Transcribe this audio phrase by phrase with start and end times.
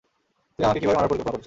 [0.55, 1.39] তুমি আমাকে কীভাবে মারার পরিকল্পনা করছ?